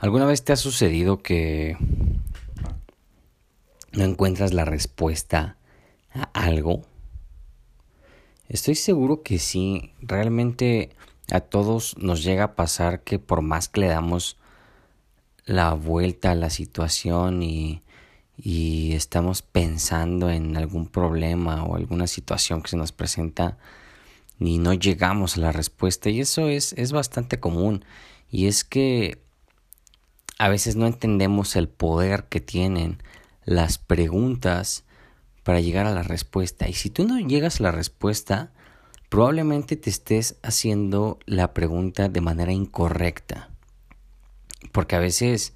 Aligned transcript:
¿Alguna 0.00 0.24
vez 0.24 0.42
te 0.42 0.54
ha 0.54 0.56
sucedido 0.56 1.22
que 1.22 1.76
no 3.92 4.02
encuentras 4.02 4.54
la 4.54 4.64
respuesta 4.64 5.58
a 6.14 6.22
algo? 6.32 6.86
Estoy 8.48 8.76
seguro 8.76 9.22
que 9.22 9.38
sí, 9.38 9.92
realmente 10.00 10.88
a 11.30 11.40
todos 11.40 11.98
nos 11.98 12.24
llega 12.24 12.44
a 12.44 12.54
pasar 12.54 13.04
que 13.04 13.18
por 13.18 13.42
más 13.42 13.68
que 13.68 13.82
le 13.82 13.88
damos 13.88 14.38
la 15.44 15.74
vuelta 15.74 16.30
a 16.30 16.34
la 16.34 16.48
situación 16.48 17.42
y, 17.42 17.82
y 18.38 18.94
estamos 18.94 19.42
pensando 19.42 20.30
en 20.30 20.56
algún 20.56 20.86
problema 20.86 21.62
o 21.64 21.76
alguna 21.76 22.06
situación 22.06 22.62
que 22.62 22.70
se 22.70 22.78
nos 22.78 22.92
presenta 22.92 23.58
y 24.38 24.56
no 24.56 24.72
llegamos 24.72 25.36
a 25.36 25.40
la 25.40 25.52
respuesta 25.52 26.08
y 26.08 26.20
eso 26.20 26.48
es, 26.48 26.72
es 26.78 26.90
bastante 26.90 27.38
común 27.38 27.84
y 28.30 28.46
es 28.46 28.64
que 28.64 29.28
a 30.40 30.48
veces 30.48 30.74
no 30.74 30.86
entendemos 30.86 31.54
el 31.54 31.68
poder 31.68 32.24
que 32.30 32.40
tienen 32.40 33.02
las 33.44 33.76
preguntas 33.76 34.84
para 35.42 35.60
llegar 35.60 35.84
a 35.84 35.92
la 35.92 36.02
respuesta. 36.02 36.66
Y 36.66 36.72
si 36.72 36.88
tú 36.88 37.06
no 37.06 37.18
llegas 37.18 37.60
a 37.60 37.64
la 37.64 37.72
respuesta, 37.72 38.50
probablemente 39.10 39.76
te 39.76 39.90
estés 39.90 40.36
haciendo 40.42 41.18
la 41.26 41.52
pregunta 41.52 42.08
de 42.08 42.22
manera 42.22 42.52
incorrecta. 42.52 43.50
Porque 44.72 44.96
a 44.96 44.98
veces 44.98 45.52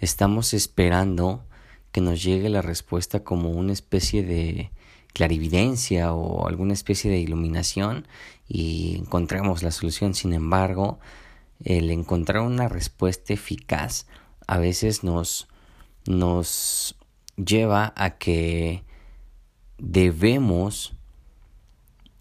estamos 0.00 0.54
esperando 0.54 1.44
que 1.92 2.00
nos 2.00 2.22
llegue 2.22 2.48
la 2.48 2.62
respuesta 2.62 3.24
como 3.24 3.50
una 3.50 3.74
especie 3.74 4.22
de 4.22 4.70
clarividencia 5.12 6.14
o 6.14 6.48
alguna 6.48 6.72
especie 6.72 7.10
de 7.10 7.18
iluminación 7.18 8.08
y 8.48 8.96
encontremos 9.00 9.62
la 9.62 9.70
solución. 9.70 10.14
Sin 10.14 10.32
embargo, 10.32 10.98
el 11.64 11.90
encontrar 11.90 12.42
una 12.42 12.68
respuesta 12.68 13.32
eficaz 13.32 14.06
a 14.46 14.58
veces 14.58 15.02
nos, 15.02 15.48
nos 16.06 16.96
lleva 17.36 17.92
a 17.96 18.18
que 18.18 18.84
debemos 19.78 20.94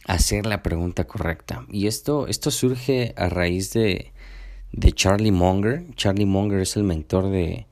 hacer 0.05 0.45
la 0.45 0.63
pregunta 0.63 1.05
correcta. 1.05 1.65
Y 1.69 1.87
esto, 1.87 2.27
esto 2.27 2.51
surge 2.51 3.13
a 3.17 3.29
raíz 3.29 3.73
de, 3.73 4.13
de 4.71 4.91
Charlie 4.91 5.31
Munger. 5.31 5.85
Charlie 5.95 6.25
Munger 6.25 6.61
es 6.61 6.75
el 6.75 6.83
mentor 6.83 7.29
de, 7.29 7.67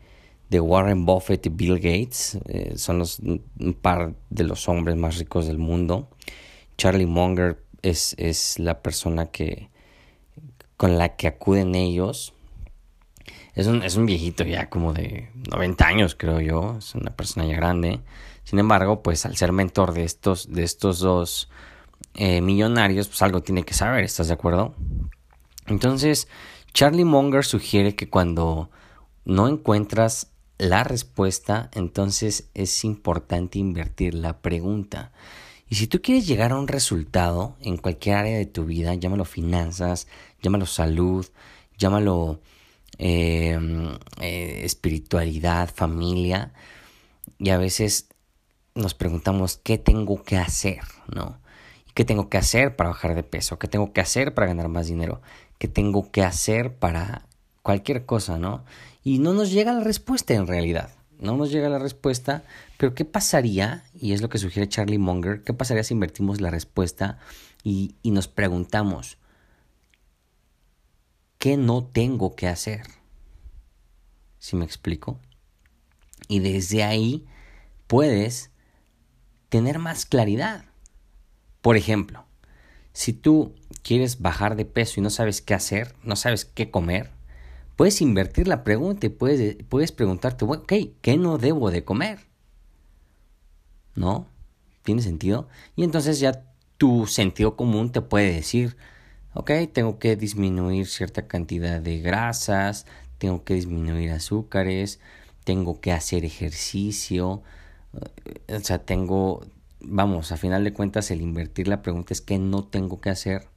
de 0.50 0.60
Warren 0.60 1.06
Buffett 1.06 1.46
y 1.46 1.50
Bill 1.50 1.76
Gates. 1.76 2.38
Eh, 2.46 2.74
son 2.78 3.00
los, 3.00 3.20
un 3.20 3.78
par 3.82 4.14
de 4.30 4.44
los 4.44 4.68
hombres 4.70 4.96
más 4.98 5.18
ricos 5.18 5.48
del 5.48 5.58
mundo. 5.58 6.10
Charlie 6.78 7.06
Munger 7.06 7.64
es, 7.82 8.16
es 8.18 8.60
la 8.60 8.82
persona 8.82 9.28
que, 9.28 9.71
con 10.82 10.98
la 10.98 11.16
que 11.16 11.28
acuden 11.28 11.76
ellos. 11.76 12.34
Es 13.54 13.68
un, 13.68 13.84
es 13.84 13.98
un 13.98 14.08
viejito 14.08 14.44
ya 14.44 14.68
como 14.68 14.94
de 14.94 15.30
90 15.52 15.86
años, 15.86 16.16
creo 16.16 16.40
yo. 16.40 16.78
Es 16.80 16.96
una 16.96 17.16
persona 17.16 17.46
ya 17.46 17.56
grande. 17.56 18.00
Sin 18.46 18.58
embargo, 18.58 19.04
pues 19.04 19.28
al 19.28 19.38
ser 19.38 19.52
mentor 19.52 19.94
de 19.94 20.06
estos, 20.06 20.52
de 20.52 20.64
estos 20.64 20.98
dos 20.98 21.52
eh, 22.16 22.42
millonarios, 22.42 23.10
pues 23.10 23.22
algo 23.22 23.44
tiene 23.44 23.62
que 23.62 23.76
saber, 23.76 24.04
¿estás 24.04 24.30
de 24.30 24.34
acuerdo? 24.34 24.74
Entonces, 25.68 26.28
Charlie 26.74 27.06
Munger 27.06 27.46
sugiere 27.46 27.96
que 27.96 28.10
cuando 28.10 28.72
no 29.24 29.48
encuentras 29.50 30.32
la 30.58 30.84
respuesta, 30.84 31.70
entonces 31.76 32.50
es 32.56 32.84
importante 32.84 33.60
invertir 33.60 34.16
la 34.16 34.42
pregunta. 34.42 35.12
Y 35.72 35.76
si 35.76 35.88
tú 35.88 36.02
quieres 36.02 36.28
llegar 36.28 36.52
a 36.52 36.60
un 36.60 36.68
resultado 36.68 37.56
en 37.62 37.78
cualquier 37.78 38.18
área 38.18 38.38
de 38.38 38.46
tu 38.46 38.66
vida, 38.66 38.94
llámalo 38.94 39.24
finanzas, 39.24 40.06
llámalo 40.42 40.66
salud, 40.66 41.26
llámalo 41.78 42.42
em, 42.98 43.98
eh, 44.20 44.62
espiritualidad, 44.64 45.70
familia, 45.74 46.54
y 47.40 47.50
a 47.50 47.58
veces 47.58 48.10
nos 48.76 48.94
preguntamos 48.94 49.58
qué 49.58 49.78
tengo 49.78 50.24
que 50.24 50.38
hacer, 50.38 50.82
¿no? 51.14 51.40
¿Qué 51.94 52.06
tengo 52.06 52.30
que 52.30 52.38
hacer 52.38 52.76
para 52.76 52.92
bajar 52.92 53.16
de 53.16 53.24
peso? 53.24 53.60
¿Qué 53.60 53.68
tengo 53.68 53.92
que 53.94 54.02
hacer 54.02 54.34
para 54.34 54.48
ganar 54.48 54.70
más 54.70 54.88
dinero? 54.88 55.22
¿Qué 55.58 55.68
tengo 55.68 56.12
que 56.12 56.24
hacer 56.24 56.76
para 56.78 57.28
cualquier 57.64 58.06
cosa, 58.06 58.38
¿no? 58.38 58.64
Y 59.04 59.20
no 59.20 59.34
nos 59.34 59.52
llega 59.52 59.74
la 59.74 59.84
respuesta 59.84 60.34
en 60.34 60.48
realidad 60.48 60.92
no 61.22 61.38
nos 61.38 61.52
llega 61.52 61.70
la 61.70 61.80
respuesta, 61.80 62.44
pero 62.78 62.94
¿qué 62.94 63.06
pasaría? 63.06 63.84
Y 63.94 64.14
es 64.14 64.22
lo 64.22 64.30
que 64.30 64.40
sugiere 64.40 64.68
Charlie 64.68 64.98
Munger, 64.98 65.44
¿qué 65.44 65.54
pasaría 65.54 65.84
si 65.84 65.94
invertimos 65.94 66.42
la 66.42 66.50
respuesta 66.50 67.20
y, 67.64 67.96
y 68.02 68.12
nos 68.12 68.28
preguntamos, 68.28 69.18
¿qué 71.42 71.58
no 71.58 71.84
tengo 71.84 72.38
que 72.38 72.48
hacer? 72.48 72.84
¿Si 74.40 74.56
me 74.56 74.64
explico? 74.64 75.20
Y 76.30 76.40
desde 76.40 76.84
ahí 76.84 77.28
puedes 77.88 78.52
tener 79.50 79.78
más 79.78 80.06
claridad. 80.06 80.64
Por 81.62 81.76
ejemplo, 81.76 82.24
si 82.94 83.12
tú 83.12 83.54
quieres 83.84 84.22
bajar 84.22 84.56
de 84.56 84.64
peso 84.64 85.02
y 85.02 85.04
no 85.04 85.10
sabes 85.10 85.42
qué 85.42 85.54
hacer, 85.54 85.94
no 86.04 86.16
sabes 86.16 86.46
qué 86.46 86.72
comer, 86.72 87.12
Puedes 87.82 88.00
invertir 88.02 88.48
la 88.48 88.64
pregunta 88.64 89.08
y 89.08 89.10
puedes, 89.10 89.56
puedes 89.68 89.92
preguntarte, 89.92 90.46
ok, 90.46 90.72
¿qué 91.02 91.18
no 91.18 91.40
debo 91.40 91.72
de 91.72 91.84
comer? 91.84 92.20
¿No? 93.96 94.28
¿Tiene 94.84 95.02
sentido? 95.02 95.48
Y 95.76 95.84
entonces 95.84 96.20
ya 96.20 96.44
tu 96.78 97.08
sentido 97.08 97.56
común 97.56 97.92
te 97.92 98.02
puede 98.02 98.34
decir, 98.34 98.78
ok, 99.34 99.52
tengo 99.74 100.00
que 100.00 100.16
disminuir 100.16 100.88
cierta 100.88 101.28
cantidad 101.28 101.82
de 101.82 102.00
grasas, 102.00 102.86
tengo 103.18 103.44
que 103.44 103.54
disminuir 103.56 104.12
azúcares, 104.12 105.00
tengo 105.44 105.80
que 105.82 105.92
hacer 105.92 106.26
ejercicio, 106.26 107.42
o 107.94 108.60
sea, 108.62 108.80
tengo, 108.80 109.46
vamos, 109.80 110.32
a 110.32 110.38
final 110.38 110.64
de 110.64 110.74
cuentas 110.74 111.12
el 111.12 111.22
invertir 111.22 111.68
la 111.68 111.82
pregunta 111.82 112.14
es 112.14 112.22
qué 112.22 112.40
no 112.40 112.64
tengo 112.64 113.02
que 113.02 113.10
hacer 113.10 113.52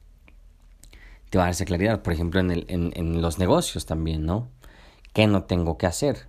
te 1.35 1.39
va 1.39 1.45
a 1.45 1.47
dar 1.47 1.55
esa 1.55 1.65
claridad. 1.65 2.01
Por 2.01 2.13
ejemplo, 2.13 2.39
en, 2.39 2.53
el, 2.53 2.65
en, 2.69 2.93
en 2.95 3.21
los 3.21 3.41
negocios 3.41 3.87
también, 3.87 4.25
¿no? 4.25 4.47
¿Qué 5.13 5.27
no 5.27 5.43
tengo 5.43 5.79
que 5.79 5.87
hacer? 5.87 6.27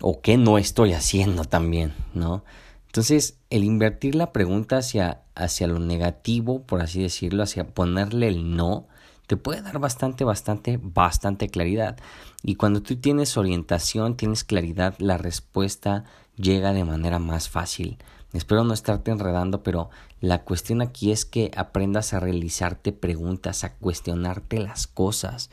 O 0.00 0.20
qué 0.20 0.36
no 0.36 0.58
estoy 0.58 0.92
haciendo 0.92 1.44
también, 1.44 1.92
¿no? 2.14 2.44
Entonces, 2.94 3.40
el 3.50 3.64
invertir 3.64 4.14
la 4.14 4.30
pregunta 4.30 4.76
hacia, 4.76 5.22
hacia 5.34 5.66
lo 5.66 5.80
negativo, 5.80 6.62
por 6.62 6.80
así 6.80 7.02
decirlo, 7.02 7.42
hacia 7.42 7.66
ponerle 7.66 8.28
el 8.28 8.54
no, 8.54 8.86
te 9.26 9.36
puede 9.36 9.62
dar 9.62 9.80
bastante, 9.80 10.22
bastante, 10.22 10.78
bastante 10.80 11.48
claridad. 11.48 11.96
Y 12.44 12.54
cuando 12.54 12.84
tú 12.84 12.94
tienes 12.94 13.36
orientación, 13.36 14.16
tienes 14.16 14.44
claridad, 14.44 14.94
la 14.98 15.18
respuesta 15.18 16.04
llega 16.36 16.72
de 16.72 16.84
manera 16.84 17.18
más 17.18 17.48
fácil. 17.48 17.98
Espero 18.32 18.62
no 18.62 18.72
estarte 18.72 19.10
enredando, 19.10 19.64
pero 19.64 19.90
la 20.20 20.44
cuestión 20.44 20.80
aquí 20.80 21.10
es 21.10 21.24
que 21.24 21.50
aprendas 21.56 22.14
a 22.14 22.20
realizarte 22.20 22.92
preguntas, 22.92 23.64
a 23.64 23.74
cuestionarte 23.74 24.60
las 24.60 24.86
cosas 24.86 25.50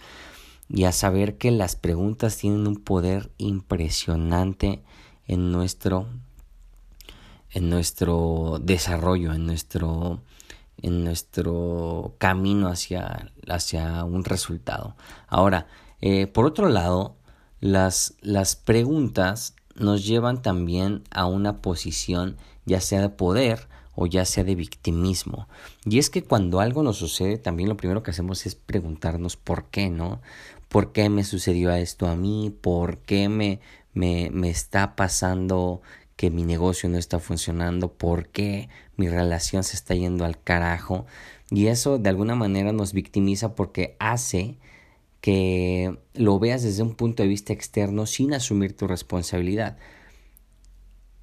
y 0.69 0.83
a 0.83 0.91
saber 0.91 1.39
que 1.39 1.49
las 1.49 1.75
preguntas 1.75 2.37
tienen 2.37 2.67
un 2.67 2.75
poder 2.75 3.31
impresionante 3.39 4.83
en 5.25 5.51
nuestro 5.51 6.05
en 7.51 7.69
nuestro 7.69 8.59
desarrollo, 8.61 9.33
en 9.33 9.45
nuestro 9.45 10.21
en 10.81 11.03
nuestro 11.03 12.15
camino 12.17 12.67
hacia, 12.67 13.31
hacia 13.47 14.03
un 14.03 14.23
resultado. 14.23 14.95
Ahora, 15.27 15.67
eh, 16.01 16.27
por 16.27 16.45
otro 16.45 16.69
lado, 16.69 17.15
las, 17.59 18.15
las 18.21 18.55
preguntas 18.55 19.55
nos 19.75 20.05
llevan 20.05 20.41
también 20.41 21.03
a 21.11 21.25
una 21.25 21.61
posición 21.61 22.37
ya 22.65 22.81
sea 22.81 23.01
de 23.01 23.09
poder 23.09 23.67
o 23.95 24.07
ya 24.07 24.25
sea 24.25 24.43
de 24.43 24.55
victimismo. 24.55 25.47
Y 25.85 25.99
es 25.99 26.09
que 26.09 26.23
cuando 26.23 26.59
algo 26.59 26.83
nos 26.83 26.97
sucede, 26.97 27.37
también 27.37 27.69
lo 27.69 27.77
primero 27.77 28.03
que 28.03 28.11
hacemos 28.11 28.45
es 28.45 28.55
preguntarnos 28.55 29.37
por 29.37 29.65
qué, 29.65 29.89
¿no? 29.89 30.21
¿Por 30.69 30.91
qué 30.93 31.09
me 31.09 31.23
sucedió 31.23 31.71
esto 31.71 32.07
a 32.07 32.15
mí? 32.15 32.55
¿Por 32.61 32.99
qué 32.99 33.27
me, 33.29 33.59
me, 33.93 34.29
me 34.31 34.49
está 34.49 34.95
pasando 34.95 35.81
que 36.21 36.29
mi 36.29 36.43
negocio 36.43 36.87
no 36.87 36.99
está 36.99 37.17
funcionando, 37.17 37.93
por 37.93 38.27
qué 38.27 38.69
mi 38.95 39.09
relación 39.09 39.63
se 39.63 39.75
está 39.75 39.95
yendo 39.95 40.23
al 40.23 40.39
carajo. 40.39 41.07
Y 41.49 41.65
eso 41.65 41.97
de 41.97 42.09
alguna 42.09 42.35
manera 42.35 42.71
nos 42.73 42.93
victimiza 42.93 43.55
porque 43.55 43.95
hace 43.97 44.59
que 45.19 45.97
lo 46.13 46.37
veas 46.37 46.61
desde 46.61 46.83
un 46.83 46.93
punto 46.93 47.23
de 47.23 47.29
vista 47.29 47.53
externo 47.53 48.05
sin 48.05 48.35
asumir 48.35 48.77
tu 48.77 48.85
responsabilidad. 48.85 49.79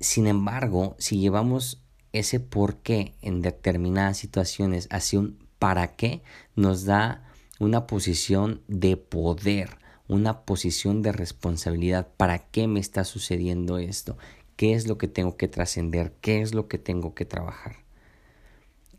Sin 0.01 0.27
embargo, 0.27 0.97
si 0.99 1.21
llevamos 1.21 1.81
ese 2.13 2.41
por 2.41 2.79
qué 2.79 3.15
en 3.23 3.41
determinadas 3.41 4.19
situaciones 4.19 4.89
hacia 4.91 5.21
un 5.21 5.39
para 5.61 5.95
qué, 5.95 6.25
nos 6.57 6.87
da 6.87 7.23
una 7.61 7.87
posición 7.87 8.63
de 8.67 8.97
poder, 8.97 9.79
una 10.09 10.41
posición 10.41 11.03
de 11.03 11.13
responsabilidad. 11.13 12.09
¿Para 12.17 12.39
qué 12.39 12.67
me 12.67 12.81
está 12.81 13.05
sucediendo 13.05 13.79
esto? 13.79 14.19
¿Qué 14.59 14.75
es 14.75 14.89
lo 14.89 14.99
que 14.99 15.07
tengo 15.07 15.37
que 15.37 15.47
trascender? 15.47 16.17
¿Qué 16.21 16.41
es 16.43 16.53
lo 16.53 16.67
que 16.67 16.79
tengo 16.79 17.15
que 17.15 17.25
trabajar? 17.25 17.77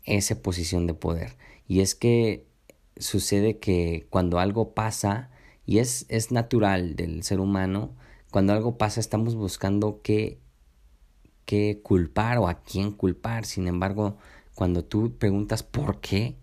Esa 0.04 0.40
posición 0.40 0.86
de 0.86 0.94
poder. 0.94 1.36
Y 1.68 1.80
es 1.80 1.94
que 1.94 2.46
sucede 2.96 3.58
que 3.58 4.06
cuando 4.08 4.38
algo 4.38 4.72
pasa, 4.72 5.28
y 5.66 5.80
es, 5.80 6.06
es 6.08 6.32
natural 6.32 6.96
del 6.96 7.22
ser 7.24 7.40
humano, 7.40 7.94
cuando 8.30 8.54
algo 8.54 8.78
pasa 8.78 9.00
estamos 9.00 9.34
buscando 9.34 10.00
qué, 10.02 10.38
qué 11.44 11.82
culpar 11.82 12.38
o 12.38 12.48
a 12.48 12.62
quién 12.62 12.90
culpar. 12.90 13.44
Sin 13.44 13.68
embargo, 13.68 14.16
cuando 14.54 14.82
tú 14.82 15.18
preguntas 15.18 15.62
por 15.62 16.00
qué, 16.00 16.36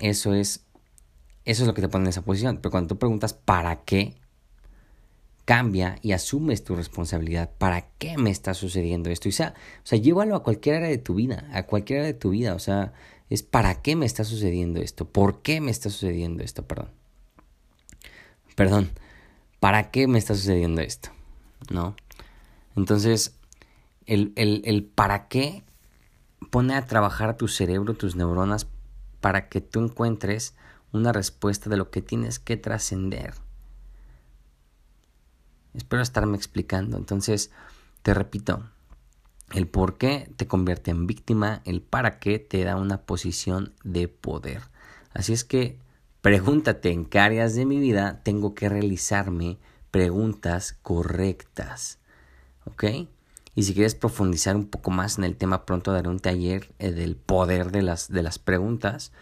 eso 0.00 0.34
es, 0.34 0.64
eso 1.44 1.62
es 1.62 1.68
lo 1.68 1.74
que 1.74 1.82
te 1.82 1.88
pone 1.88 2.06
en 2.06 2.08
esa 2.08 2.22
posición. 2.22 2.56
Pero 2.56 2.72
cuando 2.72 2.88
tú 2.88 2.98
preguntas 2.98 3.34
para 3.34 3.84
qué, 3.84 4.16
cambia 5.44 5.98
y 6.02 6.12
asumes 6.12 6.64
tu 6.64 6.74
responsabilidad. 6.74 7.50
¿Para 7.58 7.88
qué 7.98 8.16
me 8.16 8.30
está 8.30 8.54
sucediendo 8.54 9.10
esto? 9.10 9.28
o 9.28 9.32
sea, 9.32 9.54
o 9.82 9.86
sea, 9.86 9.98
llévalo 9.98 10.36
a 10.36 10.42
cualquier 10.42 10.76
área 10.76 10.88
de 10.88 10.98
tu 10.98 11.14
vida, 11.14 11.48
a 11.52 11.64
cualquier 11.64 12.00
área 12.00 12.12
de 12.12 12.18
tu 12.18 12.30
vida. 12.30 12.54
O 12.54 12.58
sea, 12.58 12.92
es 13.30 13.42
para 13.42 13.82
qué 13.82 13.96
me 13.96 14.06
está 14.06 14.24
sucediendo 14.24 14.80
esto, 14.80 15.06
por 15.06 15.42
qué 15.42 15.60
me 15.60 15.70
está 15.70 15.90
sucediendo 15.90 16.42
esto, 16.42 16.66
perdón. 16.66 16.90
Perdón, 18.54 18.90
¿para 19.60 19.90
qué 19.90 20.06
me 20.06 20.18
está 20.18 20.34
sucediendo 20.34 20.80
esto? 20.80 21.10
¿No? 21.70 21.96
Entonces, 22.76 23.34
el, 24.06 24.32
el, 24.36 24.62
el 24.64 24.84
para 24.84 25.28
qué 25.28 25.64
pone 26.50 26.74
a 26.74 26.86
trabajar 26.86 27.36
tu 27.36 27.48
cerebro, 27.48 27.94
tus 27.94 28.16
neuronas, 28.16 28.68
para 29.20 29.48
que 29.48 29.60
tú 29.60 29.80
encuentres 29.80 30.54
una 30.92 31.12
respuesta 31.12 31.68
de 31.68 31.76
lo 31.76 31.90
que 31.90 32.02
tienes 32.02 32.38
que 32.38 32.56
trascender. 32.56 33.34
Espero 35.74 36.02
estarme 36.02 36.36
explicando. 36.36 36.96
Entonces, 36.96 37.50
te 38.02 38.14
repito, 38.14 38.64
el 39.52 39.68
por 39.68 39.98
qué 39.98 40.30
te 40.36 40.46
convierte 40.46 40.90
en 40.90 41.06
víctima, 41.06 41.60
el 41.64 41.82
para 41.82 42.18
qué 42.18 42.38
te 42.38 42.64
da 42.64 42.76
una 42.76 43.02
posición 43.02 43.72
de 43.84 44.08
poder. 44.08 44.62
Así 45.12 45.32
es 45.32 45.44
que 45.44 45.78
pregúntate 46.20 46.90
en 46.90 47.04
qué 47.04 47.18
áreas 47.18 47.54
de 47.54 47.66
mi 47.66 47.78
vida 47.78 48.22
tengo 48.22 48.54
que 48.54 48.68
realizarme 48.68 49.58
preguntas 49.90 50.76
correctas. 50.82 51.98
¿Ok? 52.64 52.84
Y 53.54 53.62
si 53.62 53.74
quieres 53.74 53.94
profundizar 53.94 54.56
un 54.56 54.66
poco 54.66 54.90
más 54.90 55.18
en 55.18 55.24
el 55.24 55.36
tema, 55.36 55.64
pronto 55.64 55.92
daré 55.92 56.08
un 56.08 56.18
taller 56.18 56.72
eh, 56.78 56.90
del 56.90 57.16
poder 57.16 57.70
de 57.70 57.82
las, 57.82 58.10
de 58.10 58.22
las 58.22 58.38
preguntas. 58.38 59.12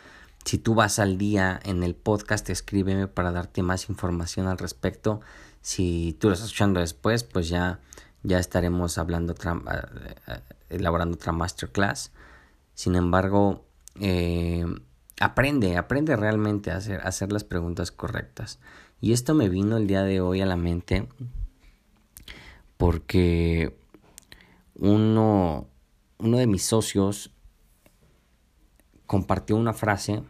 Si 0.44 0.58
tú 0.58 0.74
vas 0.74 0.98
al 0.98 1.18
día 1.18 1.60
en 1.64 1.82
el 1.82 1.94
podcast, 1.94 2.48
escríbeme 2.48 3.08
para 3.08 3.32
darte 3.32 3.62
más 3.62 3.88
información 3.88 4.46
al 4.46 4.58
respecto. 4.58 5.20
Si 5.62 6.16
tú 6.20 6.28
lo 6.28 6.34
estás 6.34 6.48
escuchando 6.48 6.80
después, 6.80 7.24
pues 7.24 7.48
ya, 7.48 7.80
ya 8.22 8.38
estaremos 8.38 8.98
hablando, 8.98 9.34
eh, 9.34 10.40
elaborando 10.68 11.14
otra 11.14 11.32
masterclass. 11.32 12.12
Sin 12.74 12.96
embargo, 12.96 13.64
eh, 14.00 14.66
aprende, 15.20 15.76
aprende 15.76 16.16
realmente 16.16 16.70
a 16.70 16.76
hacer, 16.76 17.00
hacer 17.06 17.32
las 17.32 17.44
preguntas 17.44 17.92
correctas. 17.92 18.58
Y 19.00 19.12
esto 19.12 19.34
me 19.34 19.48
vino 19.48 19.76
el 19.76 19.86
día 19.86 20.02
de 20.02 20.20
hoy 20.20 20.40
a 20.40 20.46
la 20.46 20.56
mente 20.56 21.08
porque 22.76 23.78
uno, 24.74 25.68
uno 26.18 26.36
de 26.36 26.46
mis 26.48 26.64
socios 26.64 27.30
compartió 29.06 29.54
una 29.54 29.72
frase 29.72 30.24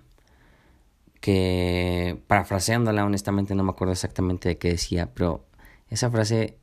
que 1.22 2.20
parafraseándola 2.26 3.06
honestamente 3.06 3.54
no 3.54 3.62
me 3.62 3.70
acuerdo 3.70 3.92
exactamente 3.92 4.48
de 4.48 4.58
qué 4.58 4.70
decía, 4.70 5.14
pero 5.14 5.46
esa 5.88 6.10
frase 6.10 6.58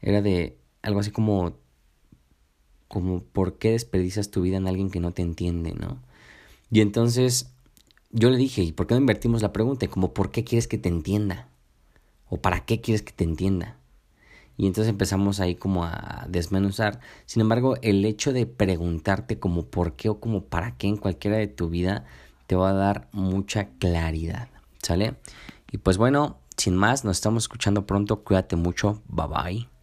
era 0.00 0.22
de 0.22 0.56
algo 0.82 1.00
así 1.00 1.10
como 1.10 1.58
como 2.88 3.22
por 3.22 3.58
qué 3.58 3.72
desperdicias 3.72 4.30
tu 4.30 4.40
vida 4.40 4.56
en 4.56 4.66
alguien 4.66 4.90
que 4.90 4.98
no 4.98 5.12
te 5.12 5.20
entiende, 5.20 5.74
¿no? 5.74 6.02
Y 6.70 6.80
entonces 6.80 7.52
yo 8.10 8.30
le 8.30 8.38
dije, 8.38 8.62
¿y 8.62 8.72
por 8.72 8.86
qué 8.86 8.94
no 8.94 9.00
invertimos 9.00 9.42
la 9.42 9.52
pregunta? 9.52 9.86
Como 9.88 10.14
¿por 10.14 10.30
qué 10.30 10.42
quieres 10.42 10.66
que 10.66 10.78
te 10.78 10.88
entienda? 10.88 11.50
¿O 12.30 12.40
para 12.40 12.64
qué 12.64 12.80
quieres 12.80 13.02
que 13.02 13.12
te 13.12 13.24
entienda? 13.24 13.76
Y 14.56 14.66
entonces 14.66 14.88
empezamos 14.88 15.38
ahí 15.38 15.54
como 15.54 15.84
a 15.84 16.26
desmenuzar. 16.30 17.00
Sin 17.26 17.42
embargo, 17.42 17.76
el 17.82 18.06
hecho 18.06 18.32
de 18.32 18.46
preguntarte 18.46 19.38
como 19.38 19.66
por 19.66 19.96
qué 19.96 20.08
o 20.08 20.18
como 20.18 20.46
para 20.46 20.78
qué 20.78 20.86
en 20.88 20.96
cualquiera 20.96 21.36
de 21.36 21.46
tu 21.46 21.68
vida 21.68 22.06
te 22.48 22.56
va 22.56 22.70
a 22.70 22.72
dar 22.72 23.08
mucha 23.12 23.68
claridad, 23.78 24.48
¿sale? 24.82 25.16
Y 25.70 25.78
pues 25.78 25.98
bueno, 25.98 26.38
sin 26.56 26.74
más, 26.74 27.04
nos 27.04 27.18
estamos 27.18 27.44
escuchando 27.44 27.86
pronto, 27.86 28.24
cuídate 28.24 28.56
mucho, 28.56 29.02
bye 29.06 29.26
bye. 29.28 29.77